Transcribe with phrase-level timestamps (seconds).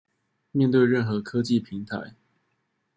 [0.49, 2.15] 面對任何科技平台